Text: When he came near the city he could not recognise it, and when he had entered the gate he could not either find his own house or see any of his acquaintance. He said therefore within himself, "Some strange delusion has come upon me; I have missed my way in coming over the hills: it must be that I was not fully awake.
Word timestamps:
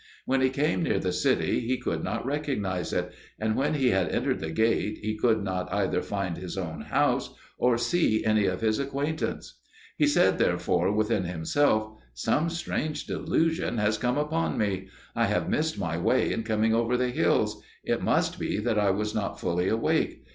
When 0.25 0.41
he 0.41 0.49
came 0.49 0.81
near 0.81 0.97
the 0.97 1.11
city 1.13 1.59
he 1.59 1.77
could 1.77 2.03
not 2.03 2.25
recognise 2.25 2.91
it, 2.91 3.13
and 3.39 3.55
when 3.55 3.75
he 3.75 3.91
had 3.91 4.09
entered 4.09 4.39
the 4.39 4.49
gate 4.49 4.97
he 4.99 5.15
could 5.15 5.43
not 5.43 5.71
either 5.71 6.01
find 6.01 6.37
his 6.37 6.57
own 6.57 6.81
house 6.81 7.35
or 7.59 7.77
see 7.77 8.25
any 8.25 8.47
of 8.47 8.61
his 8.61 8.79
acquaintance. 8.79 9.59
He 9.95 10.07
said 10.07 10.39
therefore 10.39 10.91
within 10.91 11.25
himself, 11.25 11.99
"Some 12.15 12.49
strange 12.49 13.05
delusion 13.05 13.77
has 13.77 13.99
come 13.99 14.17
upon 14.17 14.57
me; 14.57 14.87
I 15.15 15.25
have 15.25 15.51
missed 15.51 15.77
my 15.77 15.99
way 15.99 16.33
in 16.33 16.41
coming 16.41 16.73
over 16.73 16.97
the 16.97 17.09
hills: 17.11 17.61
it 17.83 18.01
must 18.01 18.39
be 18.39 18.57
that 18.57 18.79
I 18.79 18.89
was 18.89 19.13
not 19.13 19.39
fully 19.39 19.69
awake. 19.69 20.23